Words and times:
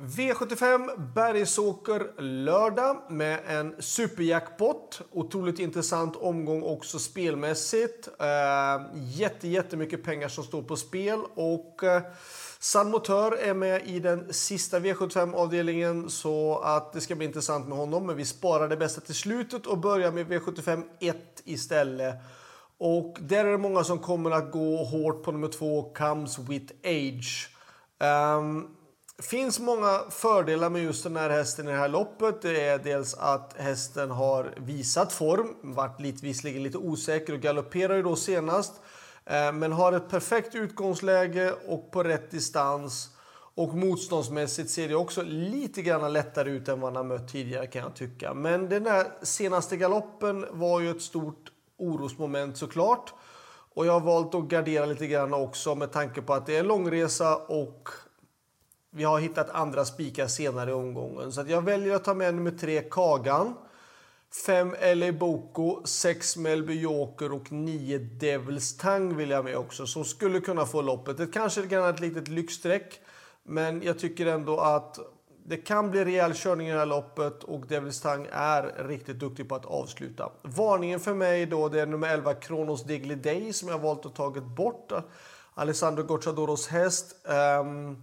V75 0.00 1.12
Bergsåker 1.14 2.22
lördag 2.22 3.02
med 3.10 3.40
en 3.46 3.74
superjackpot. 3.78 5.00
Otroligt 5.10 5.58
intressant 5.58 6.16
omgång 6.16 6.62
också 6.62 6.98
spelmässigt. 6.98 8.08
Eh, 8.20 8.86
jätte, 8.94 9.48
jättemycket 9.48 10.04
pengar 10.04 10.28
som 10.28 10.44
står 10.44 10.62
på 10.62 10.76
spel. 10.76 11.20
Och 11.34 11.84
eh, 11.84 12.02
San 12.58 12.90
Motör 12.90 13.36
är 13.36 13.54
med 13.54 13.88
i 13.88 14.00
den 14.00 14.32
sista 14.32 14.78
V75-avdelningen 14.78 16.08
så 16.08 16.58
att 16.58 16.92
det 16.92 17.00
ska 17.00 17.14
bli 17.14 17.26
intressant 17.26 17.68
med 17.68 17.78
honom. 17.78 18.06
Men 18.06 18.16
vi 18.16 18.24
sparar 18.24 18.68
det 18.68 18.76
bästa 18.76 19.00
till 19.00 19.14
slutet 19.14 19.66
och 19.66 19.78
börjar 19.78 20.12
med 20.12 20.26
V75 20.26 20.82
1 21.00 21.16
istället. 21.44 22.14
Och 22.78 23.16
där 23.20 23.44
är 23.44 23.52
det 23.52 23.58
många 23.58 23.84
som 23.84 23.98
kommer 23.98 24.30
att 24.30 24.52
gå 24.52 24.84
hårt 24.84 25.22
på 25.22 25.32
nummer 25.32 25.48
två, 25.48 25.82
Comes 25.94 26.38
with 26.38 26.74
Age. 26.84 27.50
Um, 28.00 28.77
finns 29.22 29.60
många 29.60 30.00
fördelar 30.10 30.70
med 30.70 30.82
just 30.82 31.02
den 31.02 31.16
här 31.16 31.30
hästen 31.30 31.68
i 31.68 31.70
det 31.70 31.78
här 31.78 31.88
loppet. 31.88 32.42
Det 32.42 32.60
är 32.60 32.78
dels 32.78 33.14
att 33.14 33.54
hästen 33.56 34.10
har 34.10 34.54
visat 34.56 35.12
form, 35.12 35.56
varit 35.62 36.00
lite, 36.00 36.26
visserligen 36.26 36.62
lite 36.62 36.78
osäker 36.78 37.32
och 37.32 37.40
galopperar 37.40 37.96
ju 37.96 38.02
då 38.02 38.16
senast. 38.16 38.72
Eh, 39.24 39.52
men 39.52 39.72
har 39.72 39.92
ett 39.92 40.10
perfekt 40.10 40.54
utgångsläge 40.54 41.54
och 41.66 41.90
på 41.90 42.02
rätt 42.02 42.30
distans. 42.30 43.08
Och 43.54 43.74
motståndsmässigt 43.74 44.70
ser 44.70 44.88
det 44.88 44.94
också 44.94 45.22
lite 45.22 45.82
grann 45.82 46.12
lättare 46.12 46.50
ut 46.50 46.68
än 46.68 46.80
vad 46.80 46.96
han 46.96 46.96
har 46.96 47.16
mött 47.16 47.32
tidigare 47.32 47.66
kan 47.66 47.82
jag 47.82 47.94
tycka. 47.94 48.34
Men 48.34 48.68
den 48.68 48.84
där 48.84 49.06
senaste 49.22 49.76
galoppen 49.76 50.46
var 50.50 50.80
ju 50.80 50.90
ett 50.90 51.02
stort 51.02 51.52
orosmoment 51.78 52.56
såklart. 52.56 53.14
Och 53.74 53.86
jag 53.86 53.92
har 53.92 54.00
valt 54.00 54.34
att 54.34 54.44
gardera 54.44 54.86
lite 54.86 55.06
grann 55.06 55.34
också 55.34 55.74
med 55.74 55.92
tanke 55.92 56.22
på 56.22 56.34
att 56.34 56.46
det 56.46 56.56
är 56.56 56.60
en 56.60 56.66
långresa 56.66 57.36
och 57.36 57.88
vi 58.90 59.04
har 59.04 59.18
hittat 59.18 59.50
andra 59.50 59.84
spikar 59.84 60.26
senare 60.26 60.70
i 60.70 60.72
omgången. 60.72 61.32
Så 61.32 61.44
jag 61.48 61.62
väljer 61.62 61.94
att 61.94 62.04
ta 62.04 62.14
med 62.14 62.34
nummer 62.34 62.50
tre, 62.50 62.82
Kagan. 62.90 63.54
5 64.46 64.74
LA 64.94 65.12
Boko, 65.12 65.82
6 65.84 66.36
Melby 66.36 66.80
Joker 66.80 67.32
och 67.32 67.52
9 67.52 67.98
Devils 67.98 68.76
Tang 68.76 69.16
vill 69.16 69.30
jag 69.30 69.44
med 69.44 69.56
också. 69.56 69.86
Som 69.86 70.04
skulle 70.04 70.40
kunna 70.40 70.66
få 70.66 70.82
loppet. 70.82 71.16
Det 71.16 71.26
kanske 71.26 71.62
är 71.62 71.90
ett 71.90 72.00
litet 72.00 72.28
lyxstreck. 72.28 73.00
Men 73.42 73.82
jag 73.82 73.98
tycker 73.98 74.26
ändå 74.26 74.60
att 74.60 74.98
det 75.46 75.56
kan 75.56 75.90
bli 75.90 76.04
rejäl 76.04 76.34
körning 76.34 76.68
i 76.68 76.72
det 76.72 76.78
här 76.78 76.86
loppet 76.86 77.44
och 77.44 77.66
Devils 77.66 78.00
Tang 78.00 78.28
är 78.32 78.88
riktigt 78.88 79.18
duktig 79.18 79.48
på 79.48 79.54
att 79.54 79.64
avsluta. 79.64 80.32
Varningen 80.42 81.00
för 81.00 81.14
mig 81.14 81.46
då 81.46 81.68
det 81.68 81.80
är 81.80 81.86
nummer 81.86 82.08
11 82.08 82.34
Kronos 82.34 82.84
Degli 82.84 83.14
Day 83.14 83.52
som 83.52 83.68
jag 83.68 83.78
valt 83.78 84.06
att 84.06 84.14
tagit 84.14 84.44
bort. 84.44 84.92
Alessandro 85.54 86.02
Gocciadoros 86.02 86.68
häst. 86.68 87.16
Um, 87.60 88.02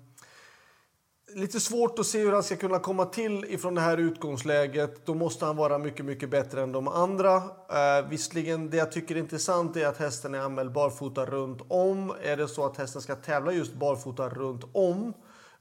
lite 1.36 1.60
svårt 1.60 2.00
att 2.00 2.06
se 2.06 2.20
hur 2.20 2.32
han 2.32 2.44
ska 2.44 2.56
kunna 2.56 2.80
komma 2.80 3.06
till 3.06 3.46
ifrån 3.46 3.76
det 3.76 3.82
här 3.82 3.98
utgångsläget. 3.98 5.06
Då 5.06 5.14
måste 5.14 5.46
han 5.46 5.56
vara 5.56 5.78
mycket, 5.78 6.06
mycket 6.06 6.30
bättre 6.30 6.62
än 6.62 6.72
de 6.72 6.88
andra. 6.88 7.36
Eh, 7.36 8.08
visserligen, 8.10 8.70
det 8.70 8.78
jag 8.78 8.92
tycker 8.92 9.16
är 9.16 9.20
intressant 9.20 9.76
är 9.76 9.88
att 9.88 9.98
hästen 9.98 10.36
är 10.36 10.40
anmäld 10.40 10.72
barfota 10.72 11.26
runt 11.26 11.62
om. 11.68 12.14
Är 12.24 12.38
det 12.38 12.48
så 12.48 12.66
att 12.66 12.78
hästen 12.78 13.02
ska 13.02 13.16
tävla 13.16 13.52
just 13.52 13.74
barfota 13.74 14.30
runt 14.30 14.64
om, 14.74 15.14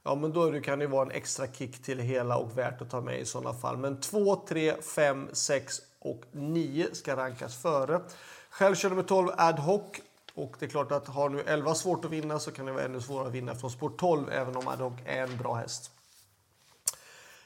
ja 0.03 0.15
men 0.15 0.33
då 0.33 0.61
kan 0.61 0.79
det 0.79 0.87
vara 0.87 1.05
en 1.05 1.11
extra 1.11 1.47
kick 1.47 1.83
till 1.83 1.99
hela 1.99 2.37
och 2.37 2.57
värt 2.57 2.81
att 2.81 2.89
ta 2.89 3.01
med 3.01 3.19
i 3.19 3.25
sådana 3.25 3.53
fall. 3.53 3.77
Men 3.77 4.01
2, 4.01 4.35
3, 4.35 4.73
5, 4.81 5.29
6 5.33 5.81
och 5.99 6.23
9 6.31 6.87
ska 6.93 7.15
rankas 7.15 7.61
före. 7.61 8.01
Själv 8.49 8.75
kör 8.75 8.89
nummer 8.89 9.03
12 9.03 9.29
Ad 9.37 9.61
Hoc 9.61 9.81
och 10.35 10.55
det 10.59 10.65
är 10.65 10.69
klart 10.69 10.91
att 10.91 11.07
har 11.07 11.29
nu 11.29 11.41
11 11.41 11.75
svårt 11.75 12.05
att 12.05 12.11
vinna 12.11 12.39
så 12.39 12.51
kan 12.51 12.65
det 12.65 12.71
vara 12.71 12.83
ännu 12.83 13.01
svårare 13.01 13.27
att 13.27 13.33
vinna 13.33 13.55
från 13.55 13.71
sport 13.71 13.99
12 13.99 14.29
även 14.29 14.55
om 14.55 14.67
Adog 14.67 14.93
är 15.05 15.23
en 15.23 15.37
bra 15.37 15.53
häst. 15.53 15.91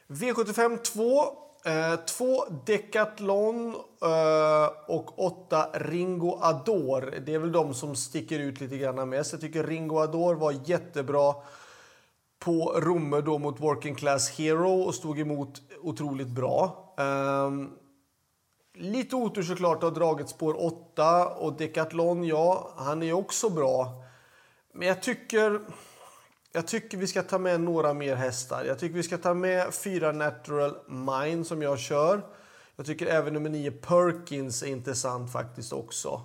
V75 0.08 0.78
2. 0.78 1.24
Eh, 1.66 1.96
två 1.96 2.46
Decathlon 2.66 3.76
eh, 4.02 4.70
och 4.88 5.26
åtta 5.26 5.70
Ringo 5.74 6.38
Ador. 6.42 7.14
Det 7.26 7.34
är 7.34 7.40
väl 7.40 7.52
de 7.52 7.74
som 7.74 7.96
sticker 7.96 8.40
ut 8.40 8.62
lite 8.62 8.78
grann 8.78 9.10
mest. 9.10 9.32
Jag 9.32 9.42
tycker 9.42 9.64
Ringo 9.64 10.00
Ador 10.00 10.36
var 10.36 10.56
jättebra 10.66 11.36
på 12.40 12.80
Romme 12.80 13.22
då 13.22 13.38
mot 13.38 13.60
Working 13.60 13.96
Class 13.96 14.30
Hero 14.30 14.82
och 14.82 14.96
stod 14.96 15.20
emot 15.20 15.62
otroligt 15.82 16.28
bra. 16.28 16.94
Eh, 16.98 17.52
Lite 18.82 19.16
otur 19.16 19.44
såklart 19.44 19.78
att 19.78 19.84
ha 19.84 19.90
dragit 19.90 20.30
spår 20.30 20.66
8 20.66 21.28
och 21.28 21.54
Decathlon, 21.54 22.24
ja, 22.24 22.74
han 22.78 23.04
är 23.04 23.14
också 23.14 23.50
bra. 23.50 24.04
Men 24.74 24.88
jag 24.88 25.02
tycker, 25.02 25.60
jag 26.52 26.68
tycker 26.68 26.98
vi 26.98 27.08
ska 27.08 27.24
ta 27.24 27.38
med 27.38 27.62
några 27.62 27.94
mer 27.94 28.16
hästar. 28.16 28.64
Jag 28.66 28.80
tycker 28.80 28.96
vi 28.96 29.04
ska 29.04 29.18
ta 29.18 29.34
med 29.34 29.74
fyra 29.74 30.12
Natural 30.12 30.78
Mind 30.88 31.48
som 31.48 31.62
jag 31.62 31.80
kör. 31.80 32.22
Jag 32.76 32.86
tycker 32.86 33.06
även 33.06 33.34
nummer 33.34 33.50
9 33.50 33.72
Perkins 33.72 34.64
är 34.64 34.68
intressant 34.68 35.32
faktiskt 35.32 35.74
också. 35.74 36.22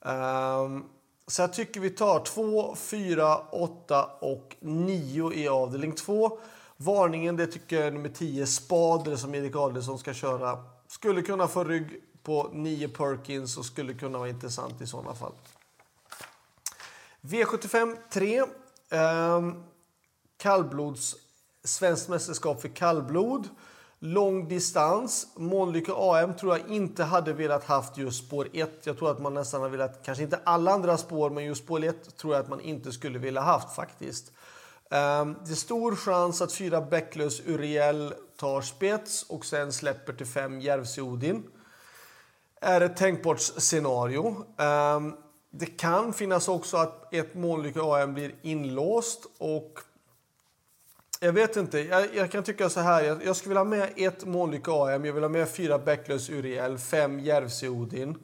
Um, 0.00 0.84
så 1.26 1.42
jag 1.42 1.52
tycker 1.52 1.80
vi 1.80 1.90
tar 1.90 2.24
2, 2.24 2.74
4, 2.76 3.38
8 3.50 4.04
och 4.20 4.56
9 4.60 5.32
i 5.32 5.48
avdelning 5.48 5.92
2. 5.92 6.38
Varningen 6.76 7.36
det 7.36 7.46
tycker 7.46 7.76
jag 7.76 7.86
är 7.86 7.90
nummer 7.90 8.08
10 8.08 8.46
Spader 8.46 9.16
som 9.16 9.34
Erik 9.34 9.56
Adelsson 9.56 9.98
ska 9.98 10.12
köra 10.14 10.73
skulle 10.94 11.22
kunna 11.22 11.48
få 11.48 11.64
rygg 11.64 12.02
på 12.22 12.50
9 12.52 12.88
Perkins 12.88 13.56
och 13.56 13.64
skulle 13.64 13.94
kunna 13.94 14.18
vara 14.18 14.28
intressant 14.28 14.80
i 14.80 14.86
sådana 14.86 15.14
fall. 15.14 15.32
V75 17.20 17.96
3. 18.10 18.38
Eh, 18.38 19.52
kallblods 20.36 21.16
svenskt 21.64 22.08
mästerskap 22.08 22.60
för 22.60 22.68
kallblod. 22.68 23.48
Lång 23.98 24.48
distans. 24.48 25.26
Månlycke 25.36 25.92
AM 25.96 26.36
tror 26.36 26.58
jag 26.58 26.68
inte 26.68 27.04
hade 27.04 27.32
velat 27.32 27.64
haft 27.64 27.98
just 27.98 28.26
spår 28.26 28.48
1. 28.52 28.86
Jag 28.86 28.98
tror 28.98 29.10
att 29.10 29.22
man 29.22 29.34
nästan 29.34 29.60
har 29.60 29.68
velat, 29.68 30.04
kanske 30.04 30.24
inte 30.24 30.40
alla 30.44 30.72
andra 30.72 30.96
spår, 30.96 31.30
men 31.30 31.44
just 31.44 31.64
spår 31.64 31.84
1 31.84 32.16
tror 32.16 32.34
jag 32.34 32.42
att 32.42 32.50
man 32.50 32.60
inte 32.60 32.92
skulle 32.92 33.18
vilja 33.18 33.40
haft 33.40 33.76
faktiskt. 33.76 34.32
Um, 34.90 35.36
det 35.44 35.50
är 35.50 35.54
stor 35.54 35.96
chans 35.96 36.42
att 36.42 36.52
fyra 36.52 36.80
Bäcklös 36.80 37.40
Uriel 37.46 38.14
tar 38.36 38.60
spets 38.60 39.22
och 39.22 39.44
sen 39.44 39.72
släpper 39.72 40.12
till 40.12 40.26
fem 40.26 40.60
Järvsö-Odin. 40.60 41.42
är 42.60 42.80
ett 42.80 42.96
tänkbart 42.96 43.40
scenario. 43.40 44.44
Ehm, 44.58 45.16
det 45.50 45.66
kan 45.66 46.12
finnas 46.12 46.48
också 46.48 46.76
att 46.76 47.14
ett 47.14 47.34
Månlycke 47.34 47.80
AM 47.82 48.14
blir 48.14 48.34
inlåst 48.42 49.26
och 49.38 49.80
jag 51.20 51.32
vet 51.32 51.56
inte. 51.56 51.78
Jag, 51.78 52.14
jag, 52.14 52.30
kan 52.30 52.44
tycka 52.44 52.68
så 52.70 52.80
här. 52.80 53.02
Jag, 53.04 53.24
jag 53.24 53.36
skulle 53.36 53.48
vilja 53.48 53.60
ha 53.60 53.64
med 53.64 53.92
ett 53.96 54.24
Månlykke 54.24 54.70
AM. 54.70 55.04
Jag 55.04 55.12
vill 55.12 55.22
ha 55.22 55.28
med 55.28 55.48
fyra 55.48 55.78
Bäcklös 55.78 56.30
Uriel, 56.30 56.78
fem 56.78 57.20
Järvsö-Odin. 57.20 58.18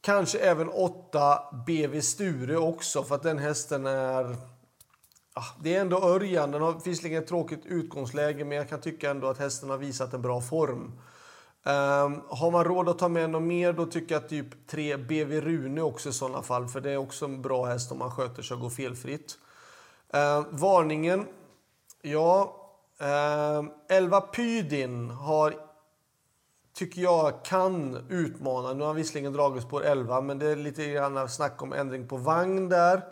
Kanske 0.00 0.38
även 0.38 0.68
åtta 0.68 1.54
BV 1.66 2.00
Sture 2.00 2.56
också 2.56 3.04
för 3.04 3.14
att 3.14 3.22
den 3.22 3.38
hästen 3.38 3.86
är 3.86 4.36
Ah, 5.34 5.44
det 5.60 5.76
är 5.76 5.80
ändå 5.80 6.02
Örjan. 6.02 6.50
Den 6.50 6.62
har 6.62 6.80
visserligen 6.84 7.22
ett 7.22 7.28
tråkigt 7.28 7.66
utgångsläge 7.66 8.44
men 8.44 8.58
jag 8.58 8.68
kan 8.68 8.80
tycka 8.80 9.10
ändå 9.10 9.26
att 9.26 9.38
hästen 9.38 9.70
har 9.70 9.78
visat 9.78 10.14
en 10.14 10.22
bra 10.22 10.40
form. 10.40 10.92
Um, 11.64 12.22
har 12.28 12.50
man 12.50 12.64
råd 12.64 12.88
att 12.88 12.98
ta 12.98 13.08
med 13.08 13.30
något 13.30 13.42
mer 13.42 13.72
då 13.72 13.86
tycker 13.86 14.14
jag 14.14 14.28
typ 14.28 14.66
3 14.66 14.96
BV 14.96 15.40
Rune 15.40 15.82
också 15.82 16.08
i 16.08 16.12
sådana 16.12 16.42
fall. 16.42 16.68
För 16.68 16.80
det 16.80 16.90
är 16.90 16.96
också 16.96 17.24
en 17.24 17.42
bra 17.42 17.64
häst 17.64 17.92
om 17.92 17.98
man 17.98 18.10
sköter 18.10 18.42
sig 18.42 18.54
och 18.54 18.60
går 18.60 18.70
felfritt. 18.70 19.38
Uh, 20.14 20.46
varningen. 20.50 21.26
Ja, 22.02 22.56
ehm, 23.00 23.66
uh, 23.66 23.72
11 23.88 24.20
Pydin 24.20 25.10
har 25.10 25.54
tycker 26.74 27.02
jag 27.02 27.44
kan 27.44 28.06
utmana. 28.08 28.72
Nu 28.72 28.80
har 28.80 28.86
han 28.86 28.96
visserligen 28.96 29.32
dragit 29.32 29.62
spår 29.62 29.84
11 29.84 30.20
men 30.20 30.38
det 30.38 30.46
är 30.46 30.56
lite 30.56 30.86
grann 30.86 31.28
snack 31.28 31.62
om 31.62 31.72
ändring 31.72 32.08
på 32.08 32.16
vagn 32.16 32.68
där. 32.68 33.02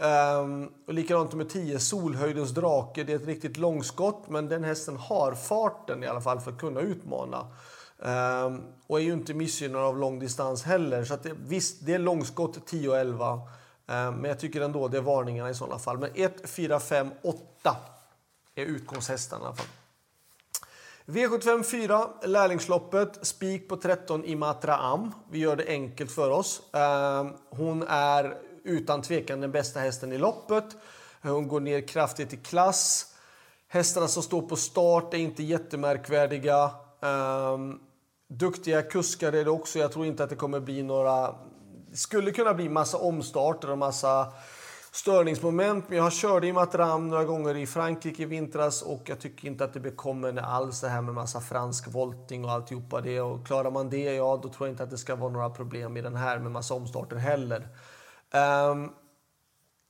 Um, 0.00 0.72
och 0.86 0.94
likadant 0.94 1.34
med 1.34 1.48
10, 1.48 1.78
Solhöjdens 1.78 2.50
drake. 2.50 3.04
Det 3.04 3.12
är 3.12 3.16
ett 3.16 3.26
riktigt 3.26 3.56
långskott, 3.56 4.28
men 4.28 4.48
den 4.48 4.64
hästen 4.64 4.96
har 4.96 5.34
farten 5.34 6.04
i 6.04 6.06
alla 6.06 6.20
fall 6.20 6.40
för 6.40 6.50
att 6.50 6.58
kunna 6.58 6.80
utmana. 6.80 7.46
Um, 7.98 8.62
och 8.86 9.00
är 9.00 9.02
ju 9.02 9.12
inte 9.12 9.34
missgynnad 9.34 9.82
av 9.82 9.98
lång 9.98 10.18
distans 10.18 10.62
heller. 10.62 11.04
Så 11.04 11.16
det, 11.16 11.32
visst, 11.46 11.86
det 11.86 11.94
är 11.94 11.98
långskott 11.98 12.66
10 12.66 12.88
och 12.88 12.96
11. 12.98 13.32
Um, 13.32 13.40
ehm, 13.86 14.14
men 14.14 14.28
jag 14.28 14.38
tycker 14.40 14.60
ändå 14.60 14.88
det 14.88 14.96
är 14.96 15.02
varningarna 15.02 15.50
i 15.50 15.54
sådana 15.54 15.78
fall. 15.78 15.98
Men 15.98 16.10
1, 16.14 16.50
4, 16.50 16.80
5, 16.80 17.10
8 17.22 17.76
är 18.54 18.64
utgångshästarna 18.64 19.44
i 19.44 19.46
alla 19.46 19.56
fall. 19.56 19.66
V75 21.06 21.62
4, 21.62 22.08
lärlingsloppet, 22.22 23.26
spik 23.26 23.68
på 23.68 23.76
13 23.76 24.24
i 24.24 24.36
Matra 24.36 24.76
Am. 24.76 25.14
Vi 25.30 25.38
gör 25.38 25.56
det 25.56 25.66
enkelt 25.68 26.10
för 26.10 26.30
oss. 26.30 26.62
Hon 27.50 27.82
är 27.88 28.47
utan 28.68 29.02
tvekan 29.02 29.40
den 29.40 29.52
bästa 29.52 29.80
hästen 29.80 30.12
i 30.12 30.18
loppet. 30.18 30.64
Hon 31.22 31.48
går 31.48 31.60
ner 31.60 31.88
kraftigt 31.88 32.32
i 32.32 32.36
klass. 32.36 33.14
Hästarna 33.68 34.08
som 34.08 34.22
står 34.22 34.42
på 34.42 34.56
start 34.56 35.14
är 35.14 35.18
inte 35.18 35.42
jättemärkvärdiga. 35.42 36.70
Um, 37.00 37.80
duktiga 38.28 38.82
kuskar 38.82 39.32
är 39.32 39.44
det 39.44 39.50
också. 39.50 39.78
Jag 39.78 39.92
tror 39.92 40.06
inte 40.06 40.24
att 40.24 40.30
det 40.30 40.36
kommer 40.36 40.60
bli 40.60 40.82
några... 40.82 41.34
Det 41.90 41.96
skulle 41.96 42.30
kunna 42.30 42.54
bli 42.54 42.68
massa 42.68 42.98
omstarter 42.98 43.70
och 43.70 43.78
massa 43.78 44.32
störningsmoment. 44.92 45.84
Men 45.88 45.98
jag 45.98 46.12
körde 46.12 46.46
i 46.46 46.52
Matram 46.52 47.08
några 47.08 47.24
gånger 47.24 47.56
i 47.56 47.66
Frankrike 47.66 48.22
i 48.22 48.26
vintras 48.26 48.82
och 48.82 49.02
jag 49.04 49.20
tycker 49.20 49.48
inte 49.48 49.64
att 49.64 49.72
det 49.72 49.80
bekommer 49.80 50.42
alls 50.42 50.80
det 50.80 50.88
här 50.88 51.00
med 51.00 51.14
massa 51.14 51.40
fransk 51.40 51.88
voltning 51.88 52.44
och 52.44 52.50
alltihopa 52.50 53.00
det. 53.00 53.20
Och 53.20 53.46
klarar 53.46 53.70
man 53.70 53.90
det, 53.90 54.14
ja 54.14 54.40
då 54.42 54.48
tror 54.48 54.68
jag 54.68 54.72
inte 54.72 54.82
att 54.82 54.90
det 54.90 54.98
ska 54.98 55.16
vara 55.16 55.32
några 55.32 55.50
problem 55.50 55.96
i 55.96 56.00
den 56.00 56.16
här 56.16 56.38
med 56.38 56.52
massa 56.52 56.74
omstarter 56.74 57.16
heller. 57.16 57.68
Um, 58.34 58.92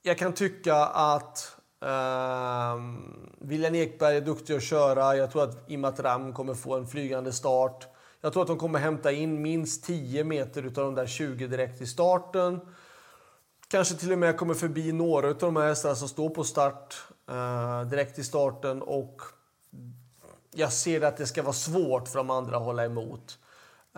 jag 0.01 0.17
kan 0.17 0.33
tycka 0.33 0.75
att 0.85 1.57
um, 1.79 3.29
William 3.39 3.75
Ekberg 3.75 4.17
är 4.17 4.21
duktig 4.21 4.55
att 4.55 4.63
köra. 4.63 5.15
Jag 5.15 5.31
tror 5.31 5.43
att 5.43 5.69
Imatram 5.69 6.33
kommer 6.33 6.53
få 6.53 6.75
en 6.75 6.87
flygande 6.87 7.31
start. 7.31 7.87
Jag 8.21 8.33
tror 8.33 8.43
att 8.43 8.47
de 8.47 8.57
kommer 8.57 8.79
hämta 8.79 9.11
in 9.11 9.41
minst 9.41 9.83
10 9.83 10.23
meter 10.23 10.63
av 10.63 10.71
de 10.71 10.95
där 10.95 11.07
20 11.07 11.47
direkt 11.47 11.81
i 11.81 11.87
starten. 11.87 12.59
Kanske 13.67 13.95
till 13.95 14.11
och 14.11 14.19
med 14.19 14.37
kommer 14.37 14.53
förbi 14.53 14.91
några 14.91 15.27
av 15.27 15.37
de 15.37 15.55
här 15.55 15.67
hästarna 15.67 15.95
som 15.95 16.07
står 16.07 16.29
på 16.29 16.43
start 16.43 17.03
uh, 17.31 17.81
direkt 17.81 18.19
i 18.19 18.23
starten. 18.23 18.81
Och 18.81 19.21
jag 20.51 20.73
ser 20.73 21.01
att 21.01 21.17
det 21.17 21.27
ska 21.27 21.43
vara 21.43 21.53
svårt 21.53 22.07
för 22.07 22.17
de 22.17 22.29
andra 22.29 22.57
att 22.57 22.63
hålla 22.63 22.85
emot. 22.85 23.37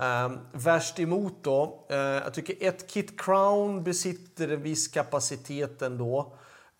Um, 0.02 0.40
värst 0.52 1.00
emot 1.00 1.34
då, 1.42 1.86
uh, 1.92 1.98
jag 1.98 2.34
tycker 2.34 2.68
ett 2.68 2.88
Kit 2.88 3.22
Crown 3.22 3.84
besitter 3.84 4.48
en 4.48 4.62
viss 4.62 4.88
kapacitet 4.88 5.82
ändå. 5.82 6.34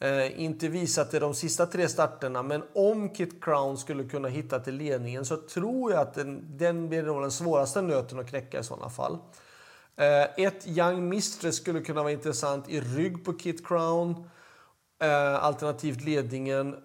Uh, 0.04 0.42
inte 0.42 0.68
visat 0.68 1.12
det 1.12 1.20
de 1.20 1.34
sista 1.34 1.66
tre 1.66 1.90
starterna, 1.90 2.44
men 2.44 2.64
om 2.76 3.10
Kit 3.10 3.44
Crown 3.44 3.78
skulle 3.78 4.04
kunna 4.04 4.28
hitta 4.28 4.60
till 4.60 4.76
ledningen 4.76 5.26
så 5.26 5.38
tror 5.38 5.92
jag 5.92 6.02
att 6.02 6.14
den, 6.14 6.58
den 6.58 6.90
blir 6.90 7.04
nog 7.04 7.22
den 7.22 7.32
svåraste 7.32 7.82
nöten 7.82 8.20
att 8.20 8.30
knäcka 8.30 8.60
i 8.60 8.64
sådana 8.64 8.90
fall. 8.90 9.14
Uh, 9.14 10.44
ett 10.46 10.68
Young 10.68 11.10
Mistress 11.10 11.56
skulle 11.56 11.82
kunna 11.82 12.02
vara 12.02 12.12
intressant 12.12 12.70
i 12.70 12.82
rygg 12.82 13.26
på 13.26 13.34
Kit 13.34 13.68
Crown, 13.68 14.30
alternativt 15.40 16.02
ledningen. 16.02 16.76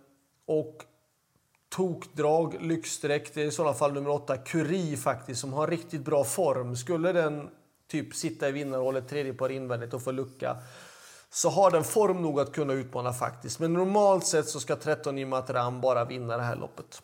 Och 0.47 0.85
tokdrag, 1.77 2.57
lyxstreck. 2.61 3.35
Det 3.35 3.43
är 3.43 3.47
i 3.47 3.51
sådana 3.51 3.75
fall 3.75 3.93
nummer 3.93 4.11
åtta, 4.11 4.37
Curie 4.37 4.97
faktiskt, 4.97 5.41
som 5.41 5.53
har 5.53 5.67
riktigt 5.67 6.05
bra 6.05 6.25
form. 6.25 6.77
Skulle 6.77 7.13
den 7.13 7.49
typ 7.89 8.15
sitta 8.15 8.49
i 8.49 8.53
vinnarhålet, 8.53 9.09
tredje 9.09 9.35
par 9.35 9.49
invändigt 9.49 9.95
och 9.95 10.03
få 10.03 10.11
lucka 10.11 10.57
så 11.31 11.49
har 11.49 11.71
den 11.71 11.85
form 11.85 12.23
nog 12.23 12.41
att 12.41 12.53
kunna 12.53 12.73
utmana 12.73 13.13
faktiskt. 13.13 13.59
Men 13.59 13.73
normalt 13.73 14.27
sett 14.27 14.49
så 14.49 14.61
ska 14.61 14.77
13 14.77 15.19
Imat 15.19 15.51
Ram 15.51 15.81
bara 15.81 16.05
vinna 16.05 16.37
det 16.37 16.43
här 16.43 16.57
loppet. 16.57 17.03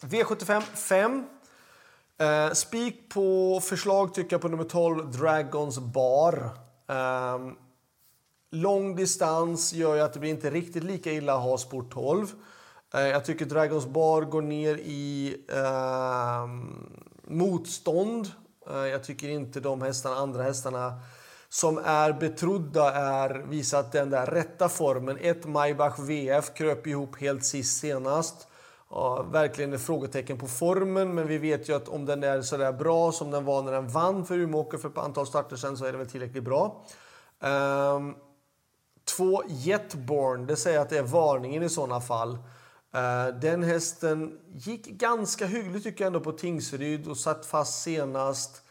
V75 0.00 0.60
5. 0.60 1.26
Eh, 2.18 2.52
spik 2.52 3.08
på 3.08 3.60
förslag 3.62 4.14
tycker 4.14 4.34
jag 4.34 4.40
på 4.40 4.48
nummer 4.48 4.64
12, 4.64 5.10
Dragons 5.10 5.78
Bar. 5.78 6.50
Eh, 6.88 7.38
lång 8.50 8.96
distans 8.96 9.72
gör 9.72 9.94
ju 9.94 10.00
att 10.00 10.12
det 10.12 10.20
blir 10.20 10.30
inte 10.30 10.50
riktigt 10.50 10.84
lika 10.84 11.12
illa 11.12 11.34
att 11.34 11.42
ha 11.42 11.58
spår 11.58 11.84
12. 11.90 12.34
Eh, 12.94 13.00
jag 13.00 13.24
tycker 13.24 13.44
Dragons 13.44 13.86
Bar 13.86 14.22
går 14.22 14.42
ner 14.42 14.74
i 14.76 15.36
ehm, 15.48 15.62
eh, 17.24 17.32
motstånd. 17.32 18.30
Jag 18.66 19.04
tycker 19.04 19.28
inte 19.28 19.60
de 19.60 19.82
hästarna, 19.82 20.16
andra 20.16 20.42
hästarna 20.42 21.00
som 21.48 21.78
är 21.78 22.12
betrodda 22.12 22.92
är 22.92 23.30
visat 23.30 23.92
den 23.92 24.10
där 24.10 24.26
rätta 24.26 24.68
formen. 24.68 25.18
Ett 25.20 25.46
Maybach 25.46 25.98
VF 25.98 26.54
kröp 26.54 26.86
ihop 26.86 27.20
helt 27.20 27.44
sist 27.44 27.80
senast. 27.80 28.48
Ja, 28.90 29.22
verkligen 29.22 29.72
ett 29.72 29.82
frågetecken 29.82 30.38
på 30.38 30.46
formen, 30.46 31.14
men 31.14 31.26
vi 31.26 31.38
vet 31.38 31.68
ju 31.68 31.76
att 31.76 31.88
om 31.88 32.06
den 32.06 32.22
är 32.22 32.42
så 32.42 32.56
där 32.56 32.72
bra 32.72 33.12
som 33.12 33.30
den 33.30 33.44
var 33.44 33.62
när 33.62 33.72
den 33.72 33.88
vann 33.88 34.26
för 34.26 34.34
Umeåker 34.34 34.78
för 34.78 34.88
ett 34.88 34.98
antal 34.98 35.26
starter 35.26 35.56
sen 35.56 35.76
så 35.76 35.84
är 35.84 35.92
den 35.92 35.98
väl 35.98 36.10
tillräckligt 36.10 36.44
bra. 36.44 36.84
Um, 37.40 38.14
två 39.16 39.42
Jetborn, 39.48 40.46
det 40.46 40.56
säger 40.56 40.80
att 40.80 40.90
det 40.90 40.98
är 40.98 41.02
varningen 41.02 41.62
i 41.62 41.68
sådana 41.68 42.00
fall. 42.00 42.38
Eh, 42.94 43.26
den 43.40 43.62
hästen 43.62 44.38
gick 44.54 44.86
ganska 44.86 45.46
hyggligt 45.46 45.84
tycker 45.84 46.04
jag 46.04 46.06
ändå 46.06 46.20
på 46.20 46.32
Tingsryd 46.32 47.08
och 47.08 47.16
satt 47.16 47.46
fast 47.46 47.82
senast. 47.82 48.62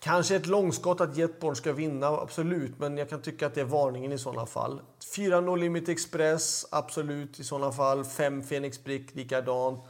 Kanske 0.00 0.36
ett 0.36 0.46
långskott 0.46 1.00
att 1.00 1.16
Jetborn 1.16 1.56
ska 1.56 1.72
vinna, 1.72 2.06
absolut, 2.06 2.78
men 2.78 2.98
jag 2.98 3.10
kan 3.10 3.22
tycka 3.22 3.46
att 3.46 3.54
det 3.54 3.60
är 3.60 3.64
varningen 3.64 4.12
i 4.12 4.18
sådana 4.18 4.46
fall. 4.46 4.80
4 5.16 5.40
No 5.40 5.56
Limit 5.56 5.88
Express, 5.88 6.66
absolut 6.70 7.40
i 7.40 7.44
sådana 7.44 7.72
fall. 7.72 8.04
5 8.04 8.42
Phoenix 8.42 8.84
Brick, 8.84 9.14
likadant. 9.14 9.84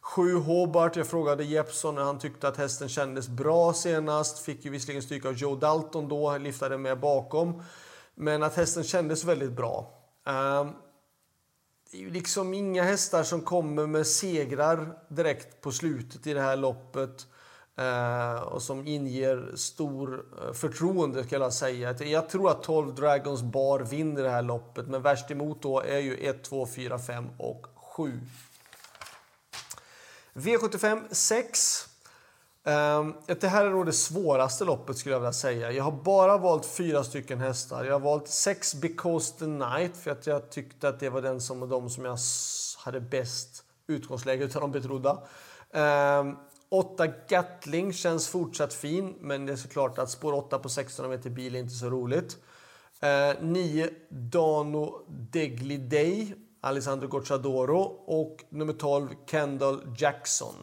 7 0.00 0.34
Hobart, 0.34 0.96
jag 0.96 1.06
frågade 1.06 1.44
Jeppson 1.44 1.94
när 1.94 2.02
han 2.02 2.18
tyckte 2.18 2.48
att 2.48 2.56
hästen 2.56 2.88
kändes 2.88 3.28
bra 3.28 3.72
senast. 3.72 4.38
Fick 4.38 4.64
ju 4.64 4.70
visserligen 4.70 5.02
stryk 5.02 5.24
av 5.24 5.34
Joe 5.34 5.56
Dalton 5.56 6.08
då, 6.08 6.38
liftade 6.38 6.78
med 6.78 7.00
bakom. 7.00 7.62
Men 8.14 8.42
att 8.42 8.56
hästen 8.56 8.84
kändes 8.84 9.24
väldigt 9.24 9.52
bra. 9.52 9.90
Ehm, 10.26 10.68
det 11.90 11.96
är 11.96 12.00
ju 12.00 12.10
liksom 12.10 12.54
inga 12.54 12.82
hästar 12.82 13.22
som 13.22 13.40
kommer 13.40 13.86
med 13.86 14.06
segrar 14.06 14.98
direkt 15.08 15.60
på 15.60 15.72
slutet 15.72 16.26
i 16.26 16.34
det 16.34 16.40
här 16.40 16.56
loppet 16.56 17.26
eh, 17.76 18.42
och 18.42 18.62
som 18.62 18.86
inger 18.86 19.56
stor 19.56 20.24
eh, 20.42 20.52
förtroende, 20.52 21.24
ska 21.24 21.36
jag 21.36 21.52
säga. 21.52 21.94
Jag 21.98 22.28
tror 22.28 22.50
att 22.50 22.62
12 22.62 22.94
Dragons 22.94 23.42
Bar 23.42 23.80
vinner 23.80 24.22
det 24.22 24.30
här 24.30 24.42
loppet, 24.42 24.88
men 24.88 25.02
värst 25.02 25.30
emot 25.30 25.62
då 25.62 25.80
är 25.80 25.98
ju 25.98 26.16
1, 26.16 26.44
2, 26.44 26.66
4, 26.66 26.98
5 26.98 27.28
och 27.38 27.66
7. 27.76 28.20
V75 30.34 31.02
6. 31.10 31.87
Um, 32.68 33.14
det 33.26 33.48
här 33.48 33.66
är 33.66 33.70
nog 33.70 33.86
det 33.86 33.92
svåraste 33.92 34.64
loppet 34.64 34.98
skulle 34.98 35.14
jag 35.14 35.20
vilja 35.20 35.32
säga. 35.32 35.72
Jag 35.72 35.84
har 35.84 35.92
bara 35.92 36.38
valt 36.38 36.66
fyra 36.66 37.04
stycken 37.04 37.40
hästar. 37.40 37.84
Jag 37.84 37.92
har 37.92 38.00
valt 38.00 38.28
sex 38.28 38.74
Because 38.74 39.38
the 39.38 39.46
Night 39.46 39.96
för 39.96 40.10
att 40.10 40.26
jag 40.26 40.50
tyckte 40.50 40.88
att 40.88 41.00
det 41.00 41.08
var 41.08 41.22
den 41.22 41.40
som 41.40 41.68
de 41.68 41.90
som 41.90 42.04
jag 42.04 42.18
hade 42.84 43.00
bäst 43.00 43.64
utgångsläge 43.86 44.44
utav 44.44 44.62
de 44.62 44.72
betrodda. 44.72 45.18
Um, 45.70 46.36
åtta 46.68 47.06
Gatling 47.06 47.92
känns 47.92 48.28
fortsatt 48.28 48.74
fin, 48.74 49.14
men 49.20 49.46
det 49.46 49.52
är 49.52 49.56
såklart 49.56 49.98
att 49.98 50.10
spår 50.10 50.32
8 50.32 50.58
på 50.58 50.68
16 50.68 51.10
meter 51.10 51.30
bil 51.30 51.54
är 51.54 51.58
inte 51.58 51.74
så 51.74 51.90
roligt. 51.90 52.36
Ehm, 53.00 53.36
uh, 53.36 53.42
9 53.42 53.90
Dano 54.10 55.06
Degli 55.08 55.76
Day, 55.76 56.34
Alessandro 56.60 57.08
Gocciadoro 57.08 57.80
och 58.06 58.44
nummer 58.50 58.72
12 58.72 59.08
Kendall 59.26 59.80
Jackson. 59.98 60.54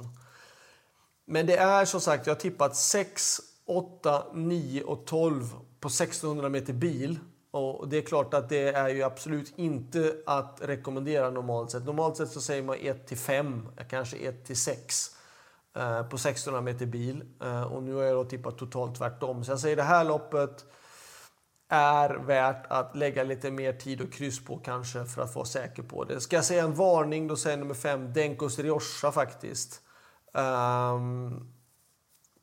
Men 1.26 1.46
det 1.46 1.58
är 1.58 1.86
som 1.86 2.02
sagt, 2.02 2.28
jag 2.28 2.34
har 2.34 2.40
tippat 2.40 2.76
6, 2.76 3.40
8, 3.66 4.24
9 4.34 4.84
och 4.84 5.06
12 5.06 5.44
på 5.80 5.88
1600 5.88 6.50
meter 6.50 6.74
bil. 6.74 7.20
Och 7.52 7.90
det 7.90 7.98
är 7.98 8.02
klart 8.02 8.34
att 8.34 8.50
det 8.50 8.68
är 8.68 8.90
ju 8.90 9.04
absolut 9.04 9.54
inte 9.56 10.16
att 10.26 10.60
rekommendera 10.62 11.30
normalt 11.30 11.72
sett. 11.72 11.86
Normalt 11.86 12.18
sett 12.18 12.30
så 12.30 12.42
säger 12.42 12.64
man 12.64 12.78
1 12.80 13.08
till 13.08 13.18
5, 13.18 13.68
kanske 13.90 14.18
1 14.18 14.46
till 14.46 14.62
6 14.62 15.12
eh, 15.76 16.02
på 16.02 16.16
1600 16.16 16.62
meter 16.62 16.86
bil. 16.86 17.24
Eh, 17.44 17.64
och 17.64 17.84
nu 17.84 17.94
har 17.94 18.04
jag 18.04 18.16
då 18.16 18.24
tippat 18.24 18.58
totalt 18.58 18.98
tvärtom. 18.98 19.44
Så 19.44 19.52
jag 19.52 19.60
säger 19.60 19.76
det 19.76 19.84
här 19.84 20.04
loppet 20.04 20.66
är 21.70 22.10
värt 22.10 22.66
att 22.70 22.96
lägga 22.96 23.24
lite 23.24 23.52
mer 23.52 23.74
tid 23.74 24.02
och 24.02 24.14
kryss 24.14 24.46
på 24.46 24.58
kanske 24.58 25.06
för 25.06 25.22
att 25.22 25.36
vara 25.36 25.46
säker 25.46 25.84
på 25.84 26.04
det. 26.04 26.22
Ska 26.22 26.36
jag 26.36 26.46
säga 26.46 26.64
en 26.64 26.74
varning, 26.74 27.28
då 27.28 27.36
säger 27.36 27.58
jag 27.58 27.60
nummer 27.60 27.76
5, 27.76 28.14
Denkos 28.14 28.60
Rioja 28.60 29.12
faktiskt. 29.12 29.82
Um, 30.36 31.48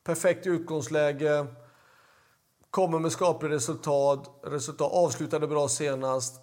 perfekt 0.05 0.47
utgångsläge. 0.47 1.47
Kommer 2.71 2.99
med 2.99 3.13
skapligt 3.13 3.55
resultat. 3.55 4.41
resultat. 4.43 4.93
Avslutade 4.93 5.47
bra 5.47 5.69
senast. 5.69 6.41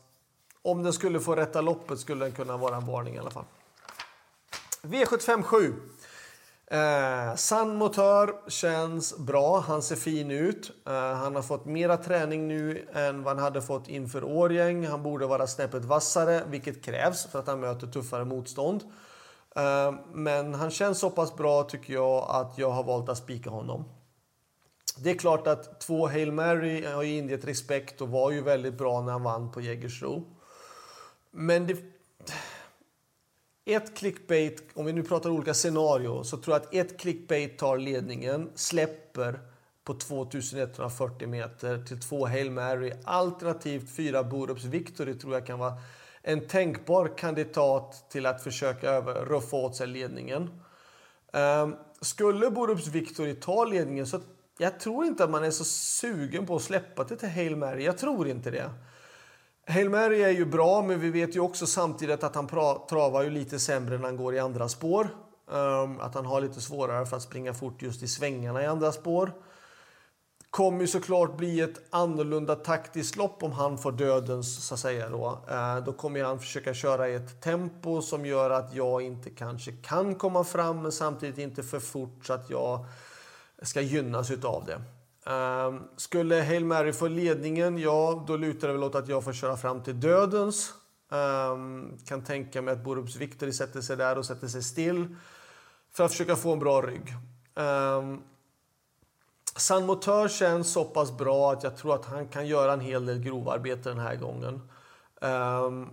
Om 0.61 0.83
den 0.83 0.93
skulle 0.93 1.19
få 1.19 1.35
rätta 1.35 1.61
loppet 1.61 1.99
skulle 1.99 2.25
den 2.25 2.31
kunna 2.31 2.57
vara 2.57 2.75
en 2.75 2.85
varning 2.85 3.15
i 3.15 3.19
alla 3.19 3.31
fall. 3.31 3.45
V75.7. 4.81 5.73
Eh, 6.71 7.35
San 7.35 7.75
Motör 7.75 8.49
känns 8.49 9.17
bra. 9.17 9.59
Han 9.59 9.81
ser 9.81 9.95
fin 9.95 10.31
ut. 10.31 10.71
Eh, 10.87 10.93
han 10.93 11.35
har 11.35 11.41
fått 11.41 11.65
mera 11.65 11.97
träning 11.97 12.47
nu 12.47 12.87
än 12.93 13.23
vad 13.23 13.35
han 13.35 13.43
hade 13.43 13.61
fått 13.61 13.87
inför 13.87 14.23
Årgäng. 14.23 14.87
Han 14.87 15.03
borde 15.03 15.27
vara 15.27 15.47
snäppet 15.47 15.85
vassare, 15.85 16.43
vilket 16.47 16.83
krävs 16.83 17.25
för 17.25 17.39
att 17.39 17.47
han 17.47 17.59
möter 17.59 17.87
tuffare 17.87 18.25
motstånd. 18.25 18.83
Eh, 19.55 19.93
men 20.13 20.53
han 20.53 20.71
känns 20.71 20.99
så 20.99 21.09
pass 21.09 21.35
bra 21.35 21.63
tycker 21.63 21.93
jag 21.93 22.25
att 22.29 22.57
jag 22.57 22.69
har 22.69 22.83
valt 22.83 23.09
att 23.09 23.17
spika 23.17 23.49
honom. 23.49 23.83
Det 24.97 25.09
är 25.11 25.15
klart 25.15 25.47
att 25.47 25.79
två 25.81 26.07
Hail 26.07 26.31
Mary 26.31 26.85
har 26.85 27.03
ingett 27.03 27.45
respekt 27.45 28.01
och 28.01 28.09
var 28.09 28.31
ju 28.31 28.41
väldigt 28.41 28.77
bra 28.77 29.01
när 29.01 29.11
han 29.11 29.23
vann 29.23 29.51
på 29.51 29.61
Jägersro. 29.61 30.23
Men 31.31 31.67
det... 31.67 31.77
Ett 33.65 33.97
clickbait, 33.97 34.63
om 34.73 34.85
vi 34.85 34.93
nu 34.93 35.03
pratar 35.03 35.29
olika 35.29 35.53
scenarier, 35.53 36.23
så 36.23 36.37
tror 36.37 36.55
jag 36.55 36.63
att 36.63 36.73
ett 36.73 36.99
clickbait 36.99 37.57
tar 37.57 37.77
ledningen, 37.77 38.49
släpper 38.55 39.39
på 39.83 39.93
2140 39.93 41.27
meter 41.27 41.85
till 41.85 42.01
två 42.01 42.27
Hail 42.27 42.51
Mary. 42.51 42.93
Alternativt 43.03 43.95
fyra 43.95 44.23
Borups 44.23 44.63
Victory 44.63 45.13
tror 45.13 45.33
jag 45.33 45.45
kan 45.45 45.59
vara 45.59 45.73
en 46.21 46.47
tänkbar 46.47 47.17
kandidat 47.17 48.09
till 48.09 48.25
att 48.25 48.43
försöka 48.43 49.01
ruffa 49.01 49.55
åt 49.55 49.75
sig 49.75 49.87
ledningen. 49.87 50.49
Um, 51.33 51.75
skulle 52.01 52.51
Borups 52.51 52.87
Victory 52.87 53.35
ta 53.35 53.65
ledningen 53.65 54.07
så 54.07 54.19
jag 54.57 54.79
tror 54.79 55.05
inte 55.05 55.23
att 55.23 55.29
man 55.29 55.43
är 55.43 55.51
så 55.51 55.63
sugen 55.63 56.45
på 56.45 56.55
att 56.55 56.61
släppa 56.61 57.03
det 57.03 57.15
till 57.15 57.29
Hail 57.29 57.55
Mary. 57.55 57.83
Jag 57.83 57.97
tror 57.97 58.27
inte 58.27 58.51
det. 58.51 58.69
Hail 59.67 59.89
Mary 59.89 60.21
är 60.21 60.29
ju 60.29 60.45
bra, 60.45 60.81
men 60.81 60.99
vi 60.99 61.09
vet 61.09 61.35
ju 61.35 61.39
också 61.39 61.65
samtidigt 61.65 62.23
att 62.23 62.35
han 62.35 62.47
travar 62.89 63.23
ju 63.23 63.29
lite 63.29 63.59
sämre 63.59 63.97
när 63.97 64.05
han 64.05 64.17
går 64.17 64.35
i 64.35 64.39
andra 64.39 64.69
spår. 64.69 65.09
Um, 65.47 65.99
att 65.99 66.15
han 66.15 66.25
har 66.25 66.41
lite 66.41 66.61
svårare 66.61 67.05
för 67.05 67.17
att 67.17 67.23
springa 67.23 67.53
fort 67.53 67.81
just 67.81 68.03
i 68.03 68.07
svängarna 68.07 68.63
i 68.63 68.65
andra 68.65 68.91
spår. 68.91 69.33
Kommer 70.49 70.81
ju 70.81 70.87
såklart 70.87 71.37
bli 71.37 71.61
ett 71.61 71.81
annorlunda 71.89 72.55
taktiskt 72.55 73.15
lopp 73.15 73.43
om 73.43 73.51
han 73.51 73.77
får 73.77 73.91
dödens, 73.91 74.67
så 74.67 74.73
att 74.73 74.79
säga. 74.79 75.09
Då, 75.09 75.45
eh, 75.49 75.77
då 75.77 75.93
kommer 75.93 76.23
han 76.23 76.39
försöka 76.39 76.73
köra 76.73 77.09
i 77.09 77.15
ett 77.15 77.41
tempo 77.41 78.01
som 78.01 78.25
gör 78.25 78.49
att 78.49 78.73
jag 78.73 79.01
inte 79.01 79.29
kanske 79.29 79.71
kan 79.71 80.15
komma 80.15 80.43
fram, 80.43 80.81
men 80.81 80.91
samtidigt 80.91 81.37
inte 81.37 81.63
för 81.63 81.79
fort 81.79 82.25
så 82.25 82.33
att 82.33 82.49
jag 82.49 82.85
ska 83.61 83.81
gynnas 83.81 84.31
utav 84.31 84.65
det. 84.65 84.81
Ehm, 85.31 85.81
skulle 85.97 86.35
Hail 86.35 86.65
Mary 86.65 86.93
få 86.93 87.07
ledningen, 87.07 87.77
ja, 87.77 88.23
då 88.27 88.37
lutar 88.37 88.67
det 88.67 88.73
väl 88.73 88.83
åt 88.83 88.95
att 88.95 89.07
jag 89.07 89.23
får 89.23 89.33
köra 89.33 89.57
fram 89.57 89.83
till 89.83 89.99
dödens. 89.99 90.73
Ehm, 91.11 91.97
kan 92.05 92.23
tänka 92.23 92.61
mig 92.61 92.73
att 92.73 92.83
Borups 92.83 93.15
Victory 93.15 93.53
sätter 93.53 93.81
sig 93.81 93.97
där 93.97 94.17
och 94.17 94.25
sätter 94.25 94.47
sig 94.47 94.63
still 94.63 95.15
för 95.93 96.03
att 96.03 96.11
försöka 96.11 96.35
få 96.35 96.53
en 96.53 96.59
bra 96.59 96.81
rygg. 96.81 97.13
Ehm, 97.55 98.21
San 99.59 99.85
Motör 99.85 100.27
känns 100.27 100.71
så 100.71 100.85
pass 100.85 101.17
bra 101.17 101.51
att 101.51 101.63
jag 101.63 101.77
tror 101.77 101.95
att 101.95 102.05
han 102.05 102.27
kan 102.27 102.47
göra 102.47 102.73
en 102.73 102.79
hel 102.79 103.05
del 103.05 103.19
grovarbete 103.19 103.89
den 103.89 103.99
här 103.99 104.15
gången. 104.15 104.61
Um, 105.21 105.89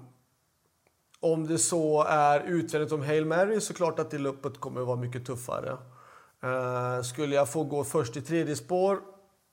om 1.20 1.46
det 1.46 1.58
så 1.58 2.02
är 2.02 2.40
utvändigt 2.40 2.92
om 2.92 3.02
Hail 3.02 3.26
Mary 3.26 3.60
så 3.60 3.74
klart 3.74 3.98
att 3.98 4.10
det 4.10 4.18
loppet 4.18 4.60
kommer 4.60 4.80
att 4.80 4.86
vara 4.86 4.96
mycket 4.96 5.26
tuffare. 5.26 5.76
Uh, 6.44 7.02
skulle 7.02 7.34
jag 7.34 7.48
få 7.48 7.64
gå 7.64 7.84
först 7.84 8.16
i 8.16 8.22
tredje 8.22 8.56
spår 8.56 9.00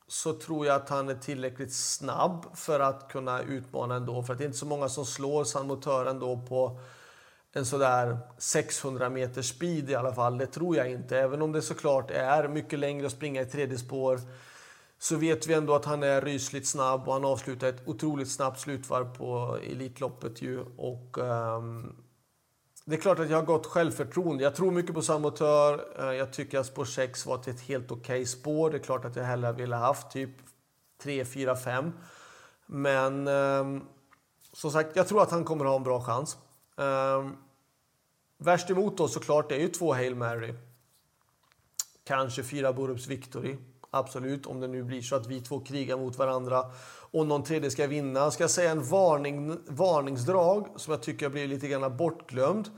så 0.07 0.33
tror 0.33 0.65
jag 0.65 0.75
att 0.75 0.89
han 0.89 1.09
är 1.09 1.15
tillräckligt 1.15 1.73
snabb 1.73 2.45
för 2.53 2.79
att 2.79 3.11
kunna 3.11 3.41
utmana 3.41 3.95
ändå. 3.95 4.23
För 4.23 4.33
att 4.33 4.39
det 4.39 4.43
är 4.43 4.45
inte 4.45 4.57
så 4.57 4.65
många 4.65 4.89
som 4.89 5.05
slår 5.05 5.43
San 5.43 5.67
Motör 5.67 6.05
ändå 6.05 6.41
på 6.49 6.79
en 7.53 7.65
sådär 7.65 8.17
600 8.37 9.09
meters 9.09 9.49
speed 9.49 9.89
i 9.89 9.95
alla 9.95 10.13
fall. 10.13 10.37
Det 10.37 10.45
tror 10.45 10.75
jag 10.75 10.91
inte. 10.91 11.17
Även 11.17 11.41
om 11.41 11.51
det 11.51 11.61
såklart 11.61 12.11
är 12.11 12.47
mycket 12.47 12.79
längre 12.79 13.05
att 13.05 13.11
springa 13.11 13.41
i 13.41 13.45
tredje 13.45 13.77
spår 13.77 14.19
så 14.99 15.15
vet 15.15 15.47
vi 15.47 15.53
ändå 15.53 15.75
att 15.75 15.85
han 15.85 16.03
är 16.03 16.21
rysligt 16.21 16.67
snabb 16.67 17.07
och 17.07 17.13
han 17.13 17.25
avslutar 17.25 17.67
ett 17.67 17.87
otroligt 17.87 18.31
snabbt 18.31 18.59
slutvarv 18.59 19.17
på 19.17 19.57
Elitloppet 19.71 20.41
ju. 20.41 20.65
Och, 20.77 21.17
um, 21.17 21.95
det 22.85 22.95
är 22.95 22.99
klart 22.99 23.19
att 23.19 23.29
jag 23.29 23.37
har 23.37 23.45
gott 23.45 23.65
självförtroende. 23.65 24.43
Jag 24.43 24.55
tror 24.55 24.71
mycket 24.71 24.95
på 24.95 25.01
Samotör. 25.01 25.85
Eh, 25.99 26.15
jag 26.15 26.33
tycker 26.33 26.59
att 26.59 26.65
spår 26.65 26.85
6 26.85 27.25
var 27.25 27.49
ett 27.49 27.61
helt 27.61 27.91
okej 27.91 28.01
okay 28.01 28.25
spår. 28.25 28.69
Det 28.69 28.77
är 28.77 28.83
klart 28.83 29.05
att 29.05 29.15
jag 29.15 29.23
hellre 29.23 29.53
ville 29.53 29.75
haft 29.75 30.11
typ 30.11 30.29
3, 31.03 31.25
4, 31.25 31.55
5. 31.55 31.91
Men 32.65 33.27
um, 33.27 33.83
som 34.53 34.71
sagt, 34.71 34.95
jag 34.95 35.07
tror 35.07 35.21
att 35.21 35.31
han 35.31 35.43
kommer 35.43 35.65
ha 35.65 35.75
en 35.75 35.83
bra 35.83 36.01
chans. 36.01 36.37
Um, 36.75 37.37
värst 38.43 38.69
emot 38.69 38.99
oss 38.99 39.13
såklart 39.13 39.51
är 39.51 39.59
ju 39.59 39.67
två 39.67 39.93
Hail 39.93 40.15
Mary. 40.15 40.53
Kanske 42.03 42.43
fyra 42.43 42.73
Borups 42.73 43.07
Victory. 43.07 43.57
Absolut, 43.91 44.45
om 44.45 44.59
det 44.59 44.67
nu 44.67 44.83
blir 44.83 45.01
så 45.01 45.15
att 45.15 45.27
vi 45.27 45.41
två 45.41 45.59
krigar 45.59 45.97
mot 45.97 46.17
varandra 46.17 46.65
och 47.11 47.27
någon 47.27 47.43
tredje 47.43 47.71
ska 47.71 47.87
vinna. 47.87 48.31
Ska 48.31 48.43
jag 48.43 48.51
säga 48.51 48.71
en 48.71 48.83
varning, 48.83 49.57
varningsdrag 49.67 50.67
som 50.75 50.91
jag 50.91 51.03
tycker 51.03 51.29
blir 51.29 51.47
lite 51.47 51.67
grann 51.67 51.97
bortglömd. 51.97 52.69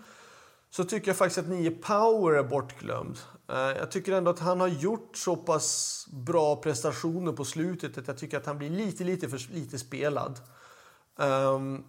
Så 0.69 0.83
tycker 0.83 1.07
jag 1.07 1.17
faktiskt 1.17 1.37
att 1.37 1.49
Nio 1.49 1.71
Power 1.71 2.37
är 2.37 2.43
bortglömd. 2.43 3.17
Eh, 3.49 3.57
jag 3.57 3.91
tycker 3.91 4.13
ändå 4.13 4.31
att 4.31 4.39
han 4.39 4.59
har 4.59 4.67
gjort 4.67 5.17
så 5.17 5.35
pass 5.35 6.07
bra 6.11 6.55
prestationer 6.55 7.31
på 7.31 7.45
slutet 7.45 7.97
att 7.97 8.07
jag 8.07 8.17
tycker 8.17 8.37
att 8.37 8.45
han 8.45 8.57
blir 8.57 8.69
lite, 8.69 9.03
lite 9.03 9.29
för 9.29 9.53
lite 9.53 9.79
spelad. 9.79 10.39
Um, 11.15 11.85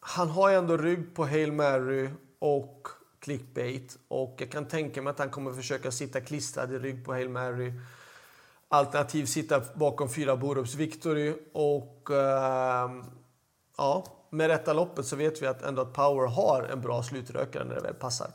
han 0.00 0.28
har 0.28 0.50
ändå 0.50 0.76
rygg 0.76 1.14
på 1.14 1.24
Hail 1.24 1.52
Mary 1.52 2.10
och 2.38 2.88
clickbait. 3.20 3.98
Och 4.08 4.36
jag 4.38 4.50
kan 4.50 4.68
tänka 4.68 5.02
mig 5.02 5.10
att 5.10 5.18
han 5.18 5.30
kommer 5.30 5.52
försöka 5.52 5.90
sitta 5.90 6.20
klistrad 6.20 6.72
i 6.72 6.78
rygg 6.78 7.04
på 7.04 7.12
Hail 7.12 7.28
Mary. 7.28 7.72
Alternativt 8.68 9.28
sitta 9.28 9.62
bakom 9.74 10.08
fyra 10.08 10.36
Borups 10.36 10.74
Victory. 10.74 11.34
Och 11.52 12.10
eh, 12.10 12.90
ja, 13.76 14.04
med 14.30 14.48
rätta 14.48 14.72
loppet 14.72 15.06
så 15.06 15.16
vet 15.16 15.42
vi 15.42 15.46
att 15.46 15.62
ändå 15.62 15.82
att 15.82 15.92
Power 15.92 16.26
har 16.26 16.62
en 16.62 16.80
bra 16.80 17.02
slutrökare 17.02 17.64
när 17.64 17.74
det 17.74 17.80
väl 17.80 17.94
passar. 17.94 18.30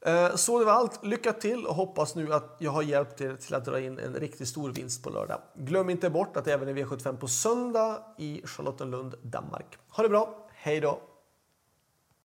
Eh, 0.00 0.34
så 0.34 0.58
det 0.58 0.64
var 0.64 0.72
allt. 0.72 1.04
Lycka 1.04 1.32
till 1.32 1.66
och 1.66 1.74
hoppas 1.74 2.14
nu 2.14 2.32
att 2.32 2.56
jag 2.58 2.70
har 2.70 2.82
hjälpt 2.82 3.20
er 3.20 3.36
till 3.36 3.54
att 3.54 3.64
dra 3.64 3.80
in 3.80 3.98
en 3.98 4.14
riktigt 4.14 4.48
stor 4.48 4.70
vinst 4.72 5.02
på 5.02 5.10
lördag. 5.10 5.40
Glöm 5.54 5.90
inte 5.90 6.10
bort 6.10 6.36
att 6.36 6.44
det 6.44 6.52
även 6.52 6.68
är 6.68 6.72
V75 6.72 7.16
på 7.16 7.28
söndag 7.28 8.02
i 8.18 8.42
Charlottenlund, 8.44 9.14
Danmark. 9.22 9.78
Ha 9.88 10.02
det 10.02 10.08
bra. 10.08 10.48
Hej 10.52 10.80
då! 10.80 11.07